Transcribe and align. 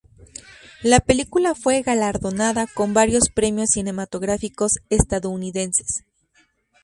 La 0.81 0.99
película 0.99 1.53
fue 1.53 1.83
galardonada 1.83 2.65
con 2.65 2.91
varios 2.95 3.29
premios 3.29 3.69
cinematográficos 3.69 4.79
estadounidenses. 4.89 6.05